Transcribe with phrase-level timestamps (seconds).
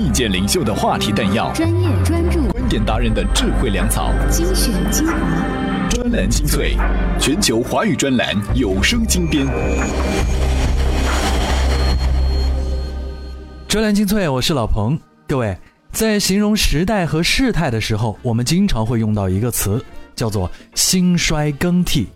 [0.00, 5.14] 意见领袖的话题弹药，专业专注，观点达人的智慧粮草，精选精华，
[5.90, 6.74] 专栏精粹，
[7.20, 9.46] 全球华语专栏有声精编。
[13.68, 14.98] 专栏精粹，我是老彭。
[15.28, 15.54] 各位，
[15.92, 19.84] 在形容时代和事态的时候，我们经常会用到一个词，
[20.16, 22.08] 叫做兴衰更替。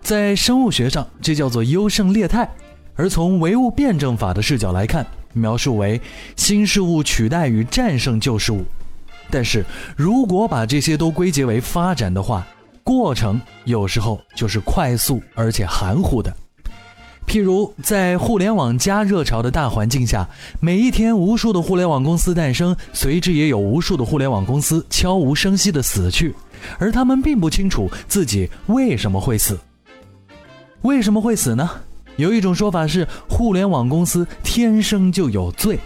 [0.00, 2.48] 在生物学上，这叫做优胜劣汰；
[2.94, 6.00] 而从唯物辩证法的视角来看，描述为
[6.36, 8.64] 新事物取代与战胜旧事物。
[9.30, 9.64] 但是
[9.96, 12.46] 如果把这些都归结为发展的话，
[12.82, 16.34] 过程有时候就是快速而且含糊的。
[17.24, 26.34] 譬如在互联网加热潮的大环境下，每一天无数的互联网公司诞生，随之也有无数的互联网公司悄无声息的死去，
[26.78, 29.58] 而他们并不清楚自己为什么会死。
[30.82, 31.70] 为什么会死呢？
[32.16, 35.78] 有一种说法是，互联网公司天生就有罪。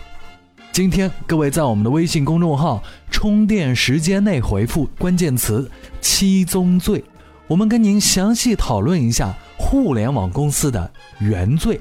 [0.72, 5.70] 今天各位在我们的微信公众号“充电时间”内回复关键词
[6.02, 7.02] “七宗罪”，
[7.48, 11.80] 我们跟您详细讨论一下互联网公司的原罪。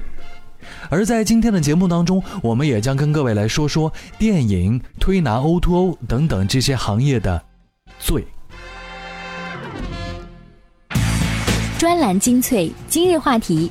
[0.88, 7.42] 而在今天的节目当中，我们也将跟各位来说说电影、推拿、O2O 等等这些行业的
[7.98, 8.24] 罪。
[11.78, 13.70] 专栏精粹，今日话题：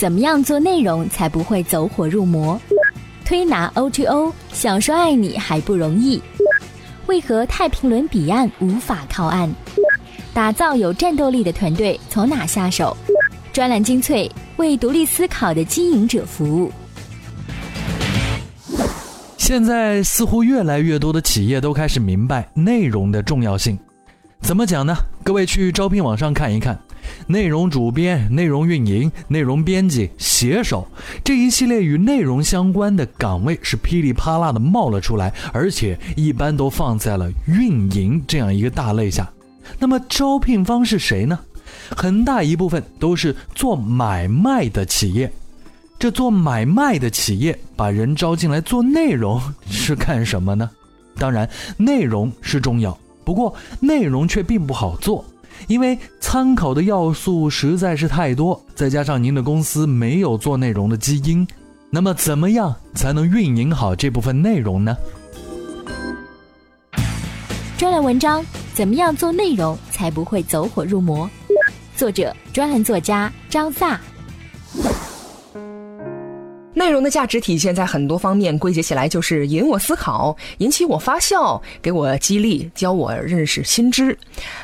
[0.00, 2.58] 怎么样做内容才不会走火入魔？
[3.22, 6.22] 推拿 O2O，想说爱你还不容易。
[7.04, 9.50] 为何太平轮彼岸无法靠岸？
[10.32, 12.96] 打造有战斗力的团队，从哪下手？
[13.52, 16.72] 专栏精粹，为独立思考的经营者服务。
[19.36, 23.78] 现在似乎越来越多的企业都开始明白内容的重要性。
[24.40, 24.96] 怎么讲呢？
[25.22, 26.80] 各位去招聘网上看一看。
[27.26, 30.86] 内容主编、内容运营、内容编辑、写手
[31.24, 39.30] 这一系列与内容相关的岗位是噼里啪啦的冒了出来，而且一般都放在了运营这样一个大类下。
[39.78, 41.38] 那么招聘方是谁呢？
[41.96, 45.30] 很大一部分都是做买卖的企业。
[45.98, 49.38] 这做买卖的企业把人招进来做内容
[49.68, 50.70] 是干什么呢？
[51.18, 51.46] 当然，
[51.76, 55.22] 内容是重要，不过内容却并不好做。
[55.66, 61.46] 因为参考的要素实在是太多，再加上您的公司没有做内容的基因，
[61.90, 64.96] 那么怎么样才能运营好这部分内容呢？
[67.76, 68.44] 专栏文章：
[68.74, 71.28] 怎么样做内容才不会走火入魔？
[71.96, 74.00] 作者：专栏作家张萨。
[76.80, 84.16] 内容的价值体现在很多方面，归结起来就是引我思考，引起我发笑，给我激励，教我认识新知。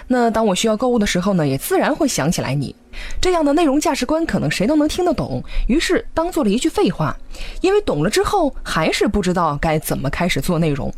[0.08, 2.74] 那当我需要购物的时候呢，也自然会想起来你。
[3.20, 7.14] 这样的内容价值观，可能谁都能听得懂，于是当做了一句废话。
[7.60, 10.90] 因为懂了之后，还是不知道该怎么开始做内容。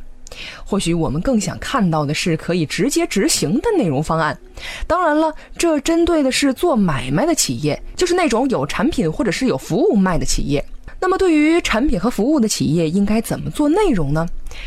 [0.64, 4.38] 或许我们更想看到的是可以直接执行的内容方案。
[4.86, 10.64] 当然了，这针对的是做买卖的企业，就是那种有产品或者是有服务卖的企业。
[11.00, 14.26] 那么，对于产品和服务的企业，应该怎么做内容呢？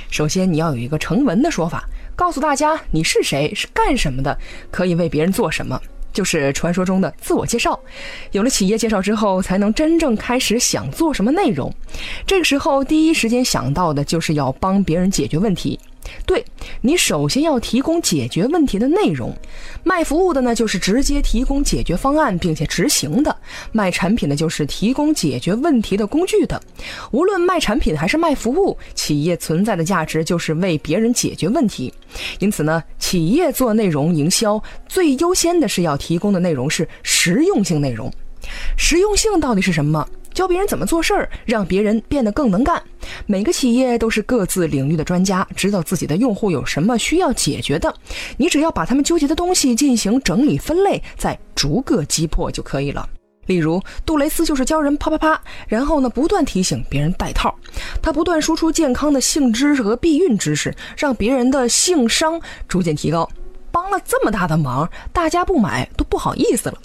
[0.10, 1.84] 首先，你要有一个成文的说法，
[2.16, 4.38] 告诉大家你是谁，是干什么的，
[4.72, 5.80] 可以为别人做什么，
[6.14, 7.78] 就是传说中的自我介绍。
[8.32, 11.70] 有了企业介绍之后，才能真正开始想做什么内容。
[12.26, 15.78] 这个时候，第一时间想到的就是要帮别人解决问题。
[16.26, 16.44] 对
[16.82, 19.36] 你首先要提供解决问题的内容，
[19.84, 23.36] 卖服务的呢就是直接提供解决方案并且执行的，
[23.72, 26.62] 卖产品的就是提供解决问题的工具的。
[27.12, 31.94] 无论卖产品还是卖服务，企业存在的价值就是为别人解决问题。
[32.40, 38.12] 因此呢，企业做内容营销最优先的是要提供的内容是实用性内容。
[38.78, 40.08] 实用性到底是什么？
[40.34, 42.82] 教别人怎么做事儿，让别人变得更能干。
[43.26, 47.94] 每个企业都是各自领域的专家，知道自己的用户有什么需要解决的。
[48.38, 53.08] 你只要把他们纠结的东西进行整理分类，再逐个击破就可以了。
[53.48, 57.54] 例如，杜蕾斯就是教人啪啪啪，然后呢不断提醒别人戴套。
[58.02, 63.28] 他不断输出健康的性知识和避孕知识，让别人的性商逐渐提高。
[63.72, 66.78] 帮了这么大的忙，大家不买都不好意思了。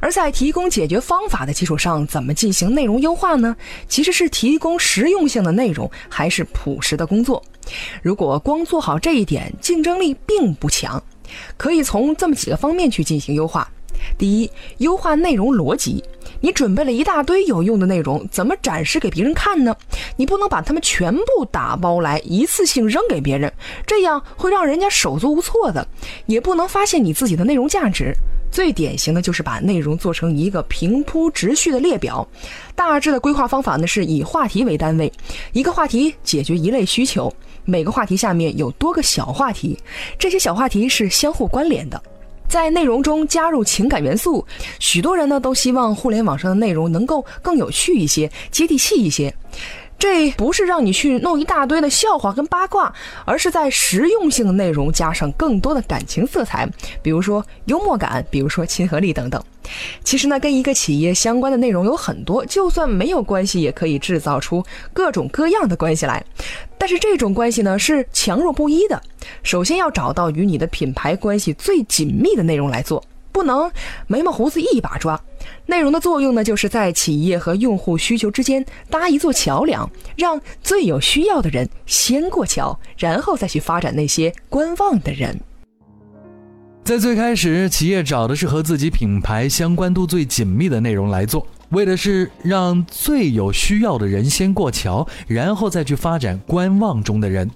[0.00, 3.56] 而在提供解决方法的基础上，怎么进行内容优化呢？
[3.88, 7.42] 其实是提供实用性的内容，还是朴实的工作。
[8.02, 11.02] 如果光做好这一点，竞争力并不强。
[11.56, 13.66] 可以从这么几个方面去进行优化。
[14.18, 16.02] 第一，优化内容逻辑。
[16.40, 19.74] 你准备了一大堆有用的内容，怎么展示给别人看呢？
[20.16, 23.50] 你不能把它们全部打包来一次性扔给别人，
[23.86, 25.86] 这样会让人家手足无措的。
[26.26, 28.12] 也不能发现你自己的内容价值。
[28.52, 32.24] 最典型的就是把内容做成一个平铺直叙的列表。
[32.76, 35.10] 大致的规划方法呢，是以话题为单位，
[35.52, 37.32] 一个话题解决一类需求，
[37.64, 39.76] 每个话题下面有多个小话题，
[40.18, 42.00] 这些小话题是相互关联的。
[42.46, 44.46] 在内容中加入情感元素，
[44.78, 49.34] 许多人呢都希望互联网上的内容能够更有趣一些、接地气一些。
[50.02, 52.92] 这不是让你去弄一大堆的笑话跟八卦，
[53.24, 56.68] 而是在实用性内容加上更多的感情色彩，
[57.00, 59.40] 比如说幽默感，比如说亲和力等等。
[60.02, 64.60] 其实呢，跟一个企业相关的内容有很多，就算没有关系，也可以制造出
[64.92, 66.24] 各种各样的关系来。
[66.76, 69.00] 但是这种关系呢，是强弱不一的。
[69.44, 73.00] 首先要找到与你的品牌关系最紧密的内容来做。
[73.30, 73.70] 不能
[74.08, 75.18] 眉毛胡子一把抓，
[75.66, 85.38] 内容的作用呢，就是在企业和用户需求之间搭一座桥梁，让最有需要的人先过桥，然后再去发展那些观望的人。
[86.84, 97.48] 在最开始，企业找的是和自己品牌相关度最紧密的内容来做，为的是让最有需要的人先过桥，然后再去发展观望中的人。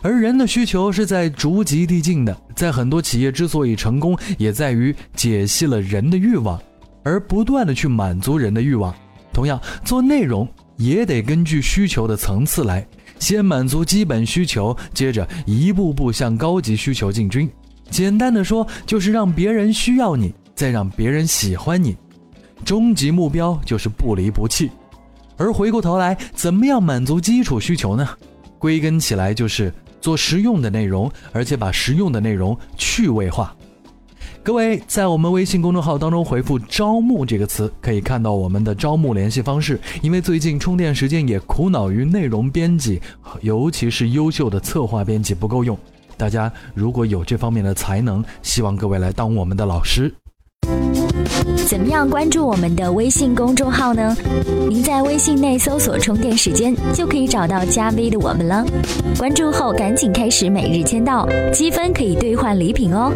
[0.00, 6.60] 而人的需求是在逐级递进的，在很多企业之所以成功，也在于解析了人的欲望，
[7.02, 8.94] 而不断的去满足人的欲望。
[9.32, 12.86] 同样，做内容也得根据需求的层次来，
[13.18, 17.50] 先满足基本需求，接着一步步向高级需求进军。
[17.90, 21.96] 简单的说，就是让别人需要你，再让别人喜欢你，
[22.64, 24.70] 终极目标就是不离不弃。
[25.36, 28.08] 而回过头来，怎么样满足基础需求呢？
[28.58, 29.72] 归根起来就是。
[30.02, 33.54] 做实用的内容，而且把实用的内容趣味化。
[34.44, 39.78] 各位在我们微信公众号当中回复“招募”这个词，可以看到我们的招募联系方式。
[40.02, 43.00] 因为最近充电时间也苦恼于内容编辑，
[43.42, 45.78] 尤其是优秀的策划编辑不够用。
[46.16, 50.12] 大家如果有这方面的才能，希望各位来当我们的老师。
[51.68, 54.16] 怎么样关注我们的微信公众号呢？
[54.68, 58.66] 您在微信内搜索“充电时间”，就可以找到加 V 的我们了。
[59.16, 63.12] 关注后赶紧开始每日签到，积分可以兑换礼品哦。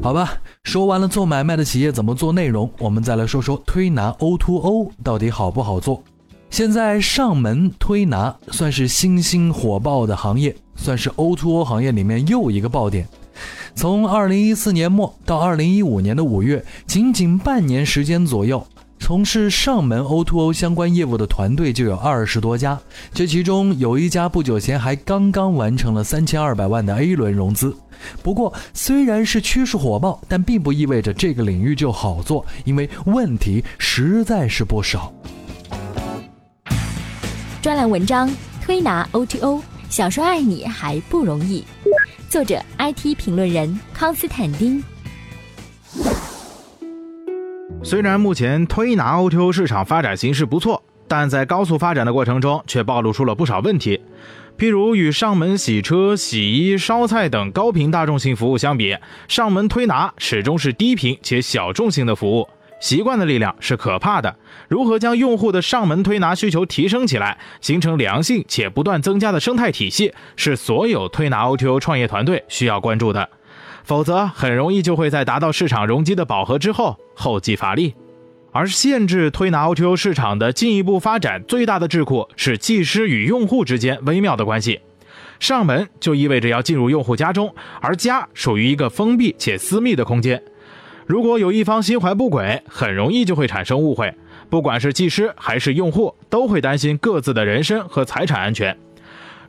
[0.00, 6.02] 好吧，说完了做买卖的企业怎么做内容，我们再来说说推拿 O2O 到底好不好做。
[6.50, 13.06] 现在上门推拿算是新兴火爆的行业，算是 O2O 行业里面又一个爆点。
[13.74, 18.64] 从二零一四年末到二零一五年的五月，仅仅半年时间左右，
[19.00, 22.78] 从事上门 O2O 相关业务的团队就有二十多家。
[23.12, 27.74] 这其中有一家不久前还刚刚完成了三千二百万的 A 轮融资。
[28.22, 35.12] 不过，虽然是趋势火爆，但并不意味着这个领域就好做，因为问题实在是不少。
[37.60, 38.30] 专栏文章：
[38.62, 39.60] 推拿 O2O，
[39.90, 41.64] 想说爱你还不容易。
[42.28, 44.84] 作者：IT 评论人康斯坦丁。
[47.82, 54.00] 虽然目前推拿 O2O 市场发展形势不错，但在高速发展的过程中，却暴露出了不少问题。
[54.58, 58.96] 譬如与上门洗车、洗衣、烧菜等高频大众性服务相比，
[59.28, 62.48] 上门推拿始终是低频且小众性的服务。
[62.80, 64.36] 习惯的力量是可怕的。
[64.68, 73.28] 如何将用户的上门推拿需求提升起来，形成良性且不断增加的生态体系，是所有推拿 O2O 创业团队需要关注的。
[73.88, 77.94] 否则，很容易就会在达到市场容积的饱和之后后继乏力。
[78.52, 84.80] 而限制推拿 O2O 市场的进一步发展最大的智库是技师与用户之间微妙的关系。
[85.40, 90.42] 上门就意味着要进入用户家中，而家属于一个封闭且私密的空间。
[91.06, 94.14] 如果有一方心怀不轨，很容易就会产生误会。
[94.50, 98.76] 不管是技师还是用户，都会担心各自的人身和财产安全。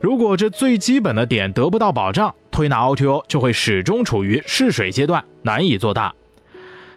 [0.00, 6.14] 如果这最基本的点得不到保障，推拿 O2O 就会始终处于试水阶段，难以做大。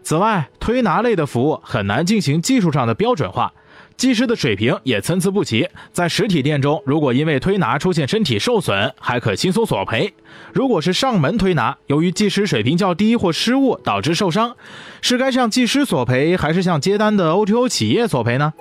[0.01, 3.51] 此外，推拿类的服务很难进行技术上的标准化。
[3.97, 10.13] 技师的水平也参差不齐，在实体店中，如果因为推拿出现身体受损，还可轻松索赔；
[10.53, 14.55] 如果是上门推拿，由于技师水平较低或失误导致受伤，
[15.01, 18.53] 是该向技师索赔，还是向接单的 O2O 企业索赔呢？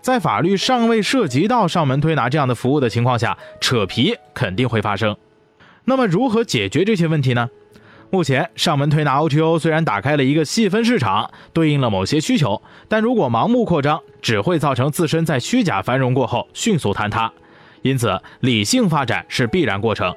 [0.00, 5.16] 在法律尚未涉及到上门推拿这样的服务的情况下，扯皮肯定会发生。
[5.84, 7.50] 那么，如何解决这些问题呢？
[8.10, 17.32] 目前上门推拿 O2O 虽然打开了一个细分市场，对应了某些需求，但如果盲目扩张，只会造成自身在虚假繁荣过后迅速坍塌。
[17.82, 20.12] 因此，理性发展是必然过程，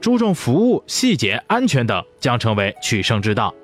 [0.00, 3.54] 注重服务细节、安全等将成为取胜之道。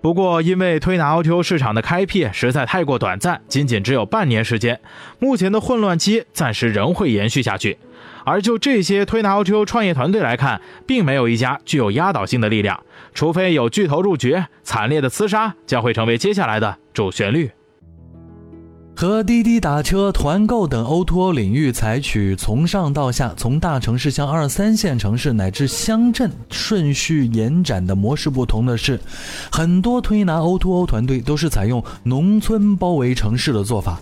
[0.00, 4.80] 不过，因为推拿 O T O 市场的开辟实在太过短暂，仅仅只有半年时间，
[5.18, 7.78] 目前的混乱期暂时仍会延续下去。
[8.24, 12.80] 而就这些推拿 O T O 创业团队来看，并没有一家具有压倒性的力量，
[13.12, 17.50] 除非有巨头入局，惨烈的厮杀将会成为接下来的主旋律。
[19.00, 28.98] 和滴滴打车、团购等 O2O 领域采取从上到下、从大城市向二三线城市乃至乡镇顺序延展的模式不同的是，
[29.52, 34.00] 很多推拿 O2O 团队都是采用农村包围城市的做法，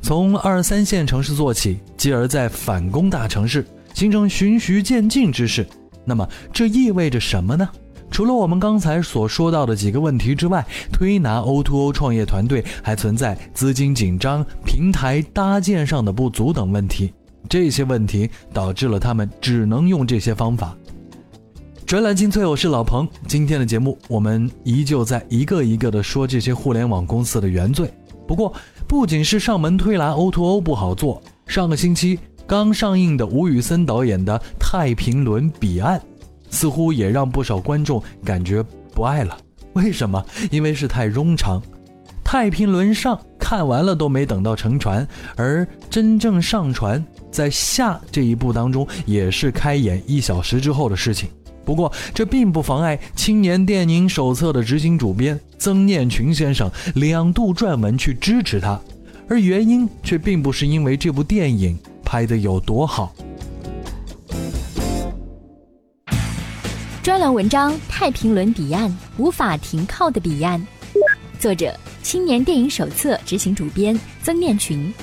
[0.00, 5.66] 从二三线城市做起，继而再反攻大城市，形成循序渐进之势。
[6.02, 7.68] 那么这意味着什么呢？
[8.10, 17.12] 除了我们刚才所说到的几个问题之外，推拿 O2O 创业团队还存在资金紧张、平台搭建上的不足等问题。
[17.48, 20.76] 这些问题导致了他们只能用这些方法。
[21.86, 23.08] 专栏精粹，我是老彭。
[23.26, 27.92] 今天的节目，我们依旧在一个一个的说这些互联网公司的原罪。
[28.28, 28.52] 不过，
[28.86, 35.98] 不仅是上门推拿 O2O 不好做，上个星期刚上映的吴宇森导演的《太平轮彼岸》。
[36.50, 38.62] 似乎也让不少观众感觉
[38.94, 39.38] 不爱了。
[39.72, 40.24] 为什么？
[40.50, 41.62] 因为是太冗长。
[42.22, 51.28] 太平轮上看完了都没等到乘船，而真正上船在下这一步当中也是开演一小时之后的事情。
[51.64, 58.80] 不过这并不妨碍青年电影手册的执行主编曾念群先生两度撰文去支持他，
[59.28, 63.12] 而原因却并不是因为这部电影拍得有多好。
[67.10, 70.64] 专栏文章《太平轮彼岸》，无法停靠的彼岸。
[71.40, 74.94] 作者：青年电影手册执行主编曾念群。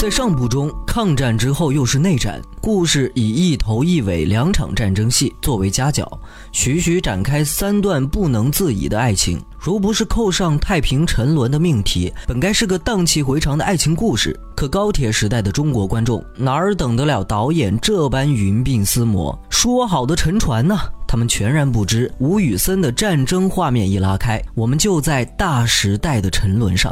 [0.00, 6.10] 在上部中，抗战之后又是内战，故事以一头一尾两场战争戏作为夹角，
[6.52, 9.38] 徐徐展开三段不能自已的爱情。
[9.58, 14.34] 如不是扣上太平沉沦的命题，本该是个荡气回肠的爱情故事。
[14.56, 19.38] 可高铁时代的中国观众哪儿等得了导演这般云鬓厮磨？
[19.50, 20.78] 说好的沉船呢？
[21.06, 26.90] 他们全然不知，吴宇森的战争画面一拉开，我们就在大时代的沉沦上。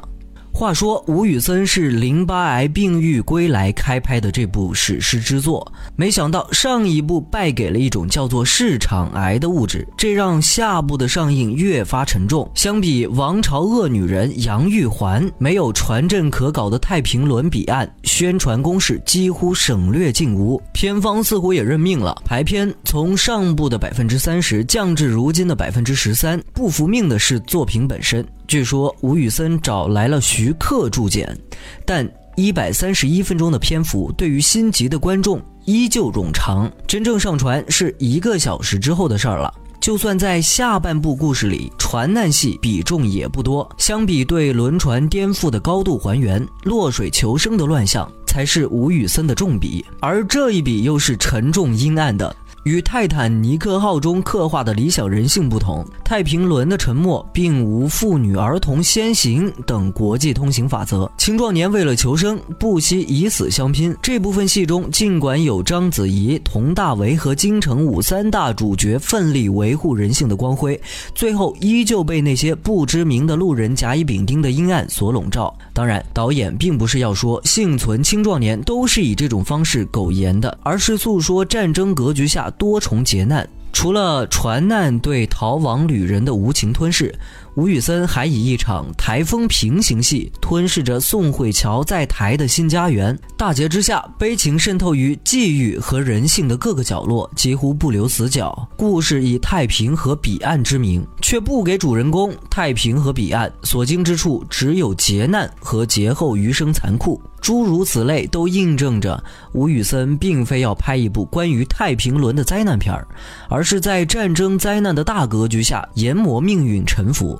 [0.58, 12.50] 话说，吴宇森是淋巴癌病愈归来开拍的这部史诗之作，没想到上一部败给了一种叫做市场癌的物质，这让下部的上映越发沉重。
[12.56, 20.60] 相比王朝恶女人杨玉环，没有传阵可搞的太平轮彼岸，宣传攻势几乎省略尽无。
[20.72, 26.42] 片方似乎也认命了，排片从上部的百分之三十降至如今的百分之十三。
[26.52, 28.26] 不服命的是作品本身。
[28.48, 31.38] 据说吴宇森找来了徐克助剪，
[31.84, 36.70] 但一百三十一分钟的篇幅对于心急的观众依旧冗长。
[36.86, 39.52] 真正上传是一个小时之后的事儿了。
[39.78, 43.68] 就算在下半部故事里，船难戏比重也不多。
[43.76, 52.34] 相比对轮船颠覆的高度还原，落水求生的乱象才是吴宇森的重笔，而这一笔又是沉重阴暗的。
[52.68, 61.10] 与泰坦尼克号中刻画的理想人性不同，太平轮的沉没并无妇女儿童先行等国际通行法则。
[61.16, 63.96] 青壮年为了求生，不惜以死相拼。
[64.02, 70.78] 这部分戏中，尽管有章子怡、佟大为和金城武三大主角奋力维护人性的光辉，
[71.14, 75.56] 最后依旧被那些不知名的路人甲乙丙丁的阴暗所笼罩。
[75.72, 82.52] 当然，导演并不是要说幸存青壮年都是以这种方式苟延的，而是诉说战争格局下。
[82.58, 87.14] 多重劫难，除了船难对逃亡旅人的无情吞噬。
[87.58, 93.18] 吴宇森还以一场台风平行戏吞噬着宋慧乔在台的新家园。
[93.36, 98.68] 大劫之下，悲情渗透于际遇和人性的各个角落，几乎不留死角。
[98.76, 107.20] 故事以太平和彼岸之名，却不给主人公太平和彼岸所经之处，只有劫难和劫后余生残酷。
[107.40, 109.20] 诸如此类，都印证着
[109.52, 113.04] 吴宇森并非要拍一部关于太平轮的灾难片儿，
[113.48, 117.36] 而是在战争灾难的大格局下研磨命运沉浮。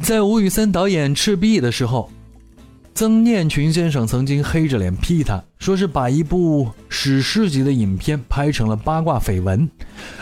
[0.00, 2.08] 在吴宇森导演赤壁的时候，
[2.94, 9.68] 曾念群先生曾经黑着脸批他，说是把一部史诗级的影片拍成了八卦绯闻。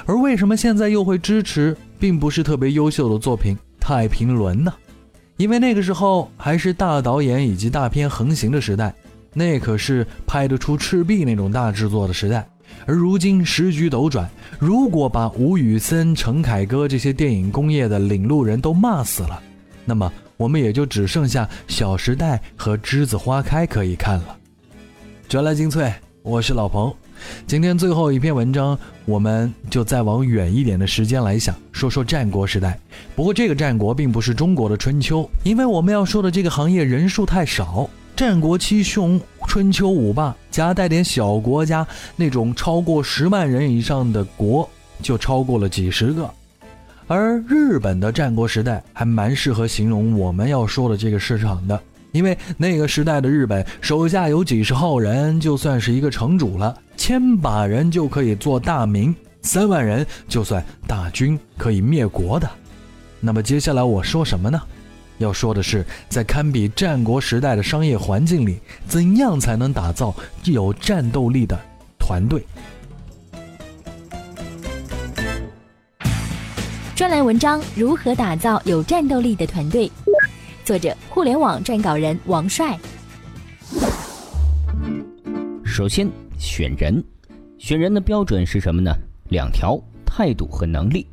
[0.07, 4.73] 而为什么现在又会支持并不是特别优秀的作品《太平轮》呢？
[5.37, 8.95] 因为那个时候还是大导演以及大片横行的时代，
[9.35, 12.49] 那可是拍得出赤壁那种大制作的时代。
[12.87, 19.43] 而如今时局斗转，如果把吴宇森、陈凯歌这些电影工业的领路人都骂死了，
[19.85, 24.37] 那么我们也就只剩下《小时代》和《栀子花开》可以看了。
[25.29, 26.93] 哲来精粹，我是老彭。
[27.47, 32.79] 今天最后一篇文章，我们就再往远一点的时间来想，说说战国时代。
[33.15, 37.89] 不过这个战国并不是中国的春秋，因为我们要说的这个行业人数太少。
[38.17, 44.69] 战国七雄、春秋五霸，夹带点小国家，那种超过十万人以上的国
[45.03, 46.29] 就超过了几十个。
[47.07, 51.79] 而日本的战国时代还蛮适合形容我们要说的这个市场的。
[52.13, 62.49] 因为那个时代的日本手下有几十号人，就算是一个城主了；千把人就可以做大名，三万人就算大军可以灭国的。
[63.19, 64.63] 那么接下来我说什么呢？
[65.19, 71.59] 要说的是，在堪比战国时代的商业环境里，怎样才能打造具有战斗力的
[71.99, 72.47] 团队？
[77.05, 79.93] 专栏文章：如何打造有战斗力的团队？
[80.65, 82.79] 作者：互联网撰稿人王帅。
[85.67, 87.05] 首先选人，
[87.59, 88.91] 选人的标准是什么呢？
[89.29, 91.07] 两条：态度和能力。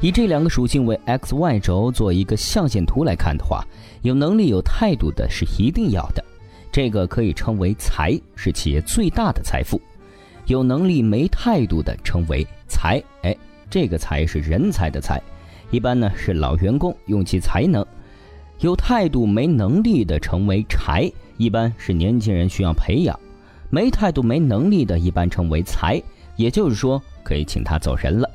[0.00, 3.66] 以这两个属性为 x、y 轴做一个象限图来看的话，
[4.02, 6.24] 有能力、有态度的是一定要的，
[6.70, 9.80] 这个可以称为财，是企业最大的财富。
[10.46, 13.36] 有能力没态度的称为才，哎，
[13.68, 15.20] 这个才是人才的才，
[15.70, 17.84] 一般呢是老员工用其才能。
[18.60, 23.14] 有态度没能力的称为柴，一般是年轻人需要培养；
[23.68, 26.02] 没态度没能力的，一般称为才，
[26.36, 28.28] 也就是说可以请他走人了。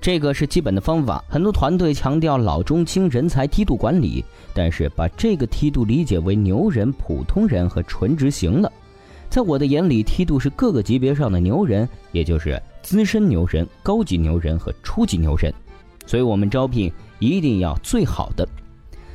[0.00, 1.22] 这个是基本的方法。
[1.28, 4.24] 很多团队强调老中青人才梯度管理，
[4.54, 8.72] 但是把这个梯度理解为牛人、普通人和纯执行了。
[9.28, 15.52] 在我的眼里，梯度是各个级别上的牛人，也就是资深牛人、高级牛人和初级牛人。
[16.06, 18.48] 所以我们招聘一定要最好的。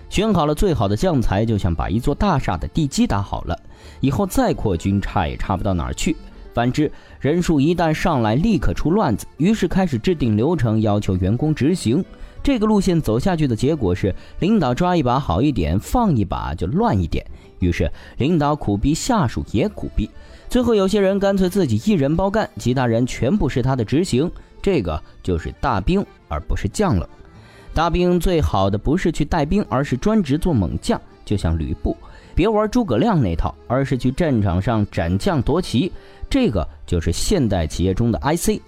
[0.09, 3.59] 选好了最好的将才，就像把一座大厦的地基打好了，
[3.99, 6.15] 以后再扩军差也差不到哪儿去。
[6.53, 12.05] 反之，人数一旦上来，立刻出乱子，于是开始制定流程，要求员工执行。
[12.45, 17.25] 这个路线走下去的结果是，领导抓一把好一点，放一把就乱一点。
[17.57, 20.07] 于是领导苦逼，下属也苦逼。
[20.47, 24.31] 最后有些人干脆自己一人包干，其他人全部是他的执行。
[24.61, 27.09] 这个就是大兵，而不是将了。
[27.73, 31.97] 大兵最好的不是去带兵，而是专职做猛将，就像吕布，
[32.35, 35.91] 别玩诸葛亮那套，而是去战场上斩将夺旗。
[36.29, 38.61] 这个就是现代企业中的 IC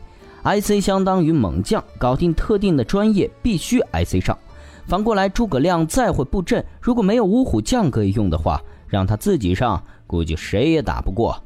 [0.47, 4.38] I C 相当于猛将，搞定特定的专业必须 IC 上。
[4.86, 11.38] 反过来，诸葛亮再会布阵，如果没有五虎将可以用的话，让他自己上，估计谁也打不过。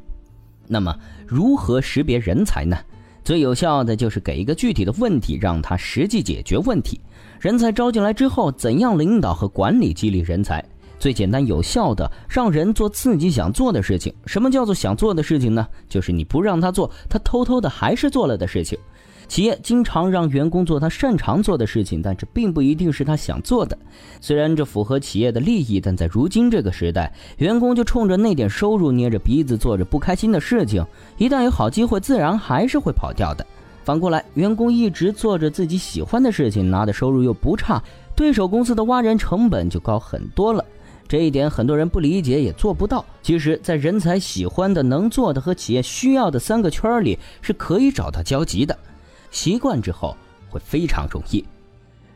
[0.67, 2.77] 那么，如何识别人才呢？
[3.23, 7.01] 最有效的就是给一个具体的问题，让他实际解决问题。
[7.39, 10.63] 人才招进来之后，怎样领导和管理激励人才？
[11.01, 14.13] 最简单有效的，让人做自己想做的事情。
[14.27, 15.67] 什么叫做想做的事情呢？
[15.89, 18.77] 就是你不让他做，他偷偷的还是做了的事情。
[19.27, 23.75] 企业经常让员工做他擅长做的事情，但这并不一定是他想做的。
[24.19, 30.85] 虽然这符合企业的利益，但在如今这个时代，员工就冲着那点收入捏着鼻子做着不开心的事情，
[31.17, 33.43] 一旦有好机会，自然还是会跑掉的。
[33.83, 37.81] 反过来，员工一直做着自己喜欢的事情，拿的收入又不差，
[38.15, 40.63] 对手公司的挖人成本就高很多了。
[41.11, 43.03] 这一点很多人不理解，也做不到。
[43.21, 48.79] 其实，在人才喜欢的、能做的和企业需要的三个圈里，是可以找到交集的。
[49.29, 50.15] 习惯之后，
[50.49, 51.43] 会非常容易。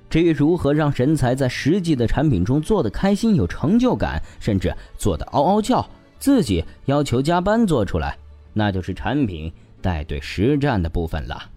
[0.10, 5.86] 至于如何让人才在实际的产品中做得开心、有成就感，甚至做得嗷嗷叫，
[6.18, 8.18] 自己要求加班做出来，
[8.54, 11.52] 那就是产品带队实战的部分了。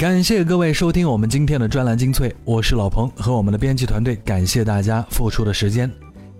[0.00, 5.90] 感谢各位收听我们今天的专栏精粹，我是老彭和我们的编辑团队，感谢大家付出的时间。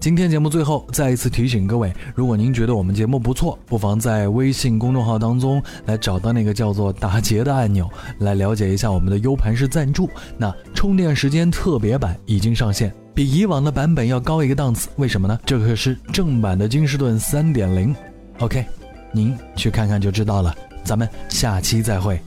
[0.01, 7.87] 今天节目最后再一次提醒各位，如果您觉得我们节目不错，不妨在微信公众号当中来找到那个叫做“打劫”的按钮，
[8.21, 10.09] 来了解一下我们的 U 盘式赞助。
[10.39, 14.89] 那充电时间特别版已经上线，比以往的版本要高一个档次。
[14.97, 15.39] 为什么呢？
[15.45, 17.95] 这可是正版的金士顿三点零。
[18.39, 18.65] OK，
[19.13, 20.57] 您去看看就知道了。
[20.83, 22.19] 咱们下期再会。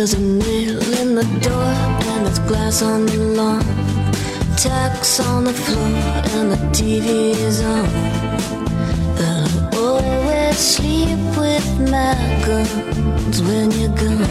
[0.00, 1.72] There's a nail in the door
[2.08, 3.62] and there's glass on the lawn.
[4.56, 5.92] Tacks on the floor
[6.36, 7.84] and the TV is on.
[9.20, 14.24] And I always sleep with my guns when you're gone.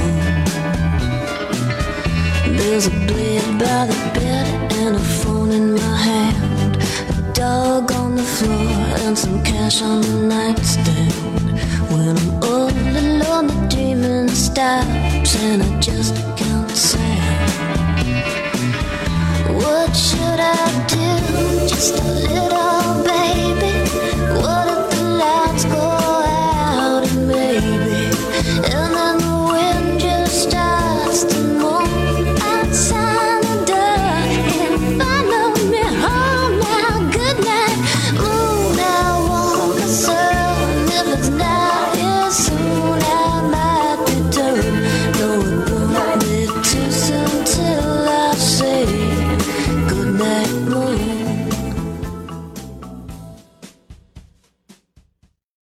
[2.58, 6.78] There's a blade by the bed and a phone in my hand.
[7.16, 8.72] A dog on the floor
[9.06, 11.14] and some cash on the nightstand.
[11.92, 17.50] When I'm all alone, the dreaming stops and I just can't sand.
[19.56, 21.68] What should I do?
[21.68, 22.49] Just a little